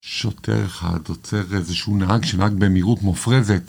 [0.00, 3.62] שוטר אחד עוצר איזשהו נהג שנהג במהירות מופרזת.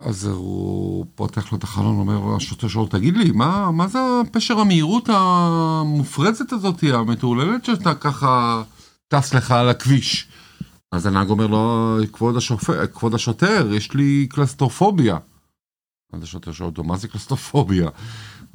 [0.00, 3.98] אז הוא פותח לו את החלון, אומר השוטר שלו, תגיד לי, מה, מה זה
[4.32, 8.62] פשר המהירות המופרזת הזאת, המטורללת שאתה ככה
[9.08, 10.28] טס לך על הכביש?
[10.92, 15.18] אז הנהג אומר לו, כבוד, השופר, כבוד השוטר, יש לי קלסטרופוביה.
[16.12, 17.88] אז השוטר שואל אותו, מה זה קלסטרופוביה?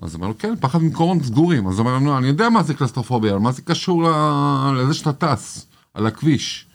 [0.01, 1.67] אז לו, כן, פחד ממקומות סגורים.
[1.67, 4.09] אז לו, אני יודע מה זה קלסטרופוביה, אבל מה זה קשור
[4.75, 6.65] לזה שאתה טס על הכביש?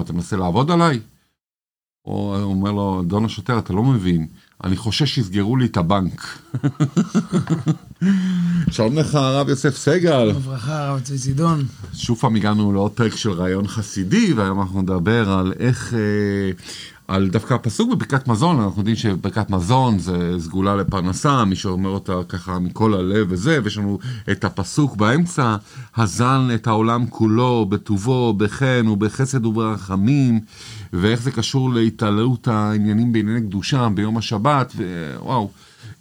[0.00, 1.00] אתה מנסה לעבוד עליי?
[2.02, 4.26] הוא אומר לו, אדון השוטר, אתה לא מבין,
[4.64, 6.38] אני חושש שיסגרו לי את הבנק.
[8.70, 10.32] שלום לך, הרב יוסף סגל.
[10.32, 11.64] בברכה, הרב צבי צידון.
[11.94, 15.94] שוב פעם הגענו לעוד פרק של רעיון חסידי, והיום אנחנו נדבר על איך...
[15.94, 16.50] אה,
[17.08, 22.12] על דווקא הפסוק בברכת מזון, אנחנו יודעים שברכת מזון זה סגולה לפרנסה, מי שאומר אותה
[22.28, 23.98] ככה מכל הלב וזה, ויש לנו
[24.30, 25.56] את הפסוק באמצע,
[25.96, 30.40] הזן את העולם כולו בטובו, בחן ובחסד וברחמים,
[30.92, 34.72] ואיך זה קשור להתעללות העניינים בענייני קדושה ביום השבת,
[35.18, 35.50] ווואו.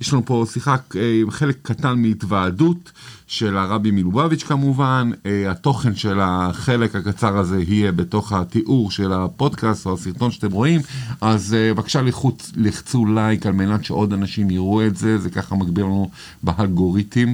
[0.02, 2.92] יש לנו פה שיחה, אה, חלק קטן מהתוועדות
[3.28, 9.86] של הרבי מלובביץ' כמובן, אה, התוכן של החלק הקצר הזה יהיה בתוך התיאור של הפודקאסט
[9.86, 10.82] או הסרטון שאתם רואים,
[11.22, 12.02] אז אה, בבקשה
[12.56, 16.10] לחצו לייק על מנת שעוד אנשים יראו את זה, זה ככה מגביר לנו
[16.44, 17.34] באלגוריתם,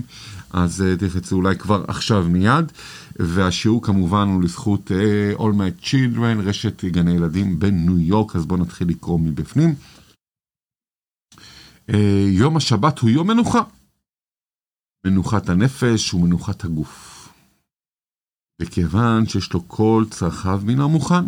[0.54, 2.72] אז תלחצו אולי כבר עכשיו מיד.
[3.22, 4.92] והשיעור כמובן הוא לזכות
[5.38, 9.76] All My Children, רשת גני ילדים בניו יורק, אז בואו נתחיל לקרוא מבפנים.
[11.94, 13.62] אה, יום השבת הוא יום מנוחה.
[15.06, 17.30] מנוחת הנפש ומנוחת הגוף.
[18.62, 21.26] וכיוון שיש לו כל צרכיו מן המוכן,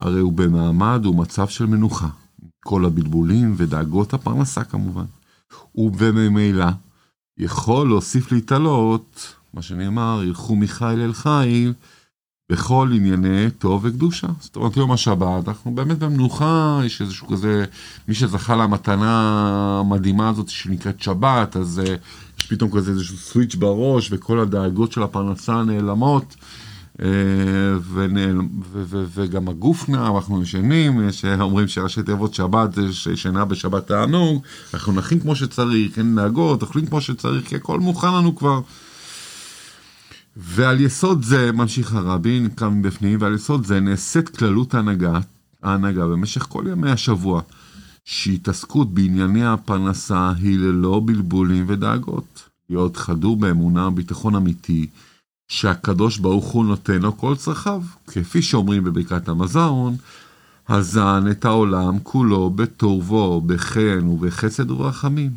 [0.00, 2.08] הרי הוא במעמד ומצב של מנוחה.
[2.64, 5.04] כל הבלבולים ודאגות הפרנסה כמובן.
[5.74, 6.66] ובממילא
[7.38, 11.72] יכול להוסיף להתעלות, מה שנאמר, ילכו מחיל אל חיל,
[12.52, 14.26] בכל ענייני טוב וקדושה.
[14.40, 17.64] זאת אומרת, יום השבת, אנחנו באמת במנוחה, יש איזשהו כזה,
[18.08, 21.88] מי שזכה למתנה המדהימה הזאת שנקראת שבת, אז uh,
[22.40, 26.36] יש פתאום כזה איזשהו סוויץ' בראש, וכל הדאגות של הפרנסה נעלמות.
[26.96, 27.00] Uh,
[27.92, 33.86] ונעל, ו, ו, וגם הגוף נע, אנחנו ישנים, שאומרים שראשי תיבות שבת זה שינה בשבת
[33.86, 34.42] תענוג,
[34.74, 38.60] אנחנו נחים כמו שצריך, אין נהגות, אוכלים כמו שצריך, כי הכל מוכן לנו כבר.
[40.36, 45.20] ועל יסוד זה, ממשיך הרבי, כאן מבפנים, ועל יסוד זה נעשית כללות ההנהגה,
[45.62, 47.42] ההנהגה במשך כל ימי השבוע,
[48.04, 52.48] שהתעסקות בענייני הפרנסה היא ללא בלבולים ודאגות.
[52.70, 54.86] להיות חדור באמונה וביטחון אמיתי,
[55.48, 59.96] שהקדוש ברוך הוא נותן לו כל צרכיו, כפי שאומרים בברכת המזון,
[60.68, 65.30] הזן את העולם כולו בטובו, בחן ובחסד וברחמים.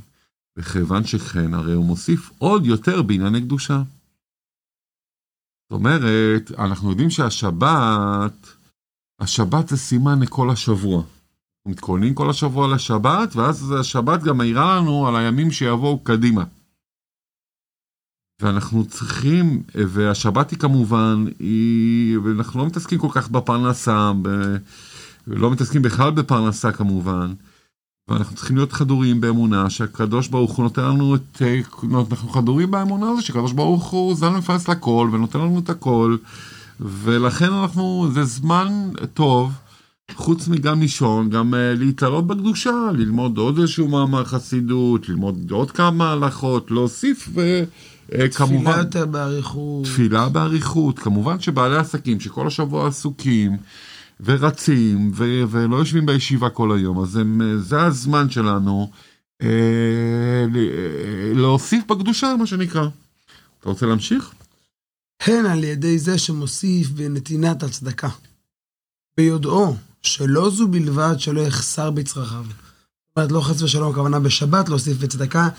[0.57, 3.81] וכיוון שכן, הרי הוא מוסיף עוד יותר בענייני קדושה.
[5.69, 8.55] זאת אומרת, אנחנו יודעים שהשבת,
[9.19, 10.97] השבת זה סימן לכל השבוע.
[10.97, 16.43] אנחנו מתכוננים כל השבוע לשבת, ואז השבת גם מעירה לנו על הימים שיבואו קדימה.
[18.41, 24.29] ואנחנו צריכים, והשבת היא כמובן, היא, ואנחנו לא מתעסקים כל כך בפרנסה, ב,
[25.27, 27.33] לא מתעסקים בכלל בפרנסה כמובן.
[28.09, 31.41] ואנחנו צריכים להיות חדורים באמונה שהקדוש ברוך הוא נותן לנו את,
[32.11, 36.17] אנחנו חדורים באמונה הזו שקדוש ברוך הוא זן מפרס לכל ונותן לנו את הכל
[36.79, 38.67] ולכן אנחנו, זה זמן
[39.13, 39.51] טוב,
[40.15, 46.11] חוץ מגם לישון, גם uh, להתעלות בקדושה, ללמוד עוד איזשהו מאמר חסידות, ללמוד עוד כמה
[46.11, 47.29] הלכות, להוסיף
[48.09, 48.71] וכמובן...
[48.71, 49.85] תפילה יותר באריכות.
[49.85, 53.57] תפילה באריכות, כמובן שבעלי עסקים שכל השבוע עסוקים,
[54.25, 58.91] ורצים, ו- ולא יושבים בישיבה כל היום, אז הם, זה הזמן שלנו
[59.41, 59.47] אה,
[60.55, 62.87] אה, להוסיף בקדושה, מה שנקרא.
[63.59, 64.33] אתה רוצה להמשיך?
[65.21, 68.09] הן על ידי זה שמוסיף בנתינת הצדקה,
[69.17, 72.45] ביודעו שלא זו בלבד שלא יחסר בצרכיו.
[72.47, 75.49] זאת אומרת, לא חס ושלום הכוונה בשבת להוסיף בצדקה,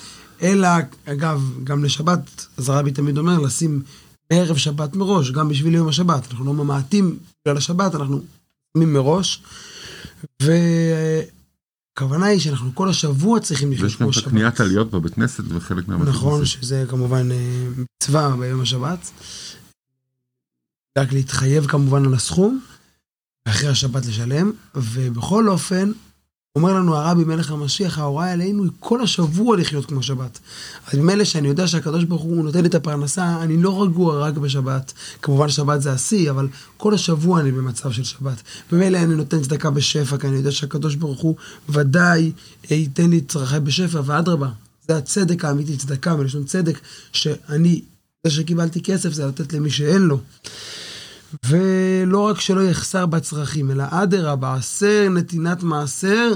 [0.43, 0.69] אלא,
[1.05, 3.83] אגב, גם לשבת, אז הרבי תמיד אומר, לשים
[4.31, 6.31] בערב שבת מראש, גם בשביל יום השבת.
[6.31, 8.21] אנחנו לא ממעטים בגלל השבת, אנחנו
[8.77, 9.43] מראש.
[10.43, 14.17] והכוונה היא שאנחנו כל השבוע צריכים לחיות כמו שבת.
[14.17, 16.09] ויש גם את הקניית עליות בבית כנסת וחלק כנסת.
[16.09, 19.11] נכון, שזה כמובן אה, מצווה ביום השבת.
[20.99, 22.61] רק להתחייב כמובן על הסכום,
[23.47, 25.93] ואחרי השבת לשלם, ובכל אופן,
[26.57, 30.39] אומר לנו הרבי מלך המשיח, ההוראה עלינו היא כל השבוע לחיות כמו שבת.
[30.87, 34.35] אז ממילא שאני יודע שהקדוש ברוך הוא נותן לי את הפרנסה, אני לא רגוע רק
[34.35, 34.93] בשבת.
[35.23, 38.43] כמובן שבת זה השיא, אבל כל השבוע אני במצב של שבת.
[38.73, 41.37] ממילא אני נותן צדקה בשפע, כי אני יודע שהקדוש ברוך הוא
[41.69, 42.33] ודאי
[42.71, 44.49] ייתן לי צרכי בשפע, ואדרבה,
[44.89, 46.81] זה הצדק האמיתי, צדקה מלשון צדק,
[47.13, 47.83] שאני,
[48.25, 50.21] זה שקיבלתי כסף זה לתת למי שאין לו.
[51.49, 56.33] ולא רק שלא יחסר בצרכים, אלא אדרבה, עשר נתינת מעשר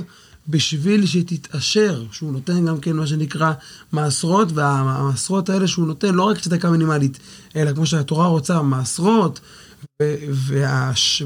[0.49, 3.53] בשביל שתתעשר, שהוא נותן גם כן מה שנקרא
[3.93, 7.19] מעשרות, והמעשרות האלה שהוא נותן לא רק צדקה מינימלית,
[7.57, 9.41] אלא כמו שהתורה רוצה, מעשרות,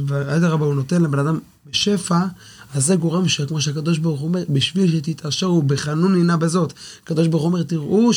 [0.06, 1.38] ואדרבה הוא נותן לבן אדם
[1.70, 2.20] בשפע,
[2.74, 6.72] אז זה גורם שכמו שהקדוש ברוך הוא אומר, בשביל שתתעשרו בחנון הנה בזאת.
[7.02, 8.10] הקדוש ברוך הוא אומר, תראו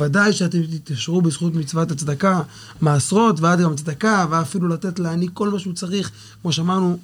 [0.00, 2.42] שוודאי שאתם תתעשרו בזכות מצוות הצדקה,
[2.80, 6.10] מעשרות ועד גם צדקה, ואפילו לתת לעני כל מה שהוא צריך,
[6.42, 6.98] כמו שאמרנו,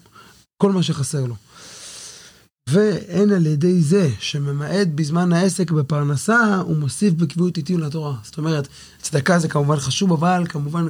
[0.56, 1.34] כל מה שחסר לו.
[2.68, 8.14] ואין על ידי זה שממעט בזמן העסק בפרנסה, הוא מוסיף בקביעות עיתים לתורה.
[8.24, 8.68] זאת אומרת,
[9.02, 10.86] צדקה זה כמובן חשוב, אבל כמובן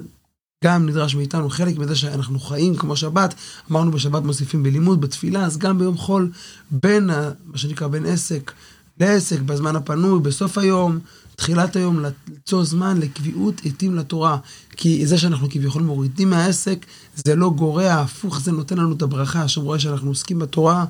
[0.64, 3.34] גם נדרש מאיתנו חלק מזה שאנחנו חיים כמו שבת,
[3.70, 6.30] אמרנו בשבת מוסיפים בלימוד, בתפילה, אז גם ביום חול,
[6.70, 7.06] בין,
[7.46, 8.52] מה שנקרא, בין עסק
[9.00, 10.98] לעסק, בזמן הפנוי, בסוף היום,
[11.36, 14.38] תחילת היום, ליצור זמן לקביעות עתים לתורה.
[14.76, 19.42] כי זה שאנחנו כביכול מורידים מהעסק, זה לא גורע, הפוך, זה נותן לנו את הברכה.
[19.42, 20.84] השם רואה שאנחנו עוסקים בתורה,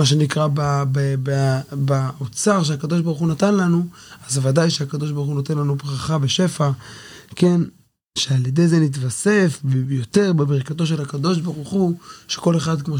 [0.00, 0.48] מה שנקרא
[1.72, 3.86] באוצר שהקדוש ברוך הוא נתן לנו,
[4.26, 6.70] אז ודאי שהקדוש ברוך הוא נותן לנו ברכה בשפע,
[7.36, 7.60] כן,
[8.18, 11.98] שעל ידי זה נתווסף ביותר בברכתו של הקדוש ברוך הוא,
[12.28, 12.96] שכל אחד כמו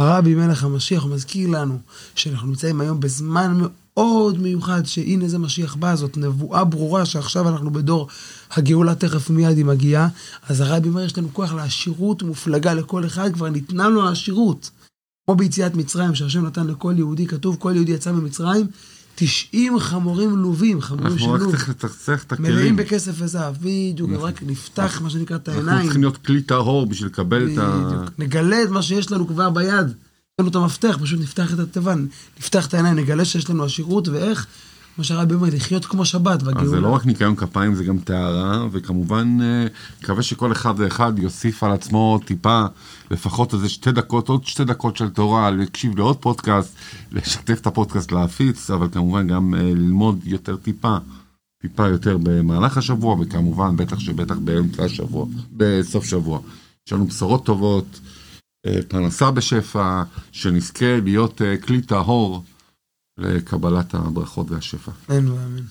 [0.00, 1.78] שהרבי מלך המשיח מזכיר לנו,
[2.14, 7.70] שאנחנו נמצאים היום בזמן מאוד מיוחד, שהנה זה משיח בא, זאת נבואה ברורה שעכשיו אנחנו
[7.70, 8.08] בדור
[8.50, 10.08] הגאולה תכף מיד היא מגיעה,
[10.48, 14.70] אז הרבי אומר, יש לנו כוח לעשירות מופלגה לכל אחד, כבר ניתנה לו העשירות.
[15.26, 18.66] כמו ביציאת מצרים, שהשם נתן לכל יהודי, כתוב כל יהודי יצא ממצרים,
[19.16, 21.34] 90 חמורים לובים, חמורים של לוב.
[21.34, 22.52] אנחנו רק צריך לצחצח את הכלים.
[22.52, 24.28] מלאים בכסף וזהב, בדיוק, נכון.
[24.28, 25.68] רק נפתח מה שנקרא את העיניים.
[25.68, 27.70] אנחנו צריכים להיות כלי טהור בשביל לקבל את ה...
[27.70, 29.86] בדיוק, נגלה את מה שיש לנו כבר ביד.
[29.88, 32.06] יש לנו את המפתח, פשוט נפתח את התיבן,
[32.38, 34.46] נפתח את העיניים, נגלה שיש לנו עשירות, ואיך
[34.96, 36.62] כמו שהרבי אומר, לחיות כמו שבת והגאולה.
[36.62, 39.66] אז זה לא רק ניקיון כפיים, זה גם טהרה, וכמובן, אה,
[40.02, 42.64] מקווה שכל אחד ואחד יוסיף על עצמו טיפה,
[43.10, 46.76] לפחות איזה שתי דקות, עוד שתי דקות של תורה, להקשיב לעוד פודקאסט,
[47.12, 50.96] לשתף את הפודקאסט להפיץ, אבל כמובן גם אה, ללמוד יותר טיפה,
[51.62, 56.40] טיפה יותר במהלך השבוע, וכמובן, בטח שבטח באמצע השבוע, בסוף שבוע.
[56.86, 58.00] יש לנו בשורות טובות,
[58.66, 60.02] אה, פרנסה בשפע,
[60.32, 62.42] שנזכה להיות כלי טהור.
[63.18, 64.92] לקבלת הברכות והשפע.
[65.10, 65.62] אמן ואמן.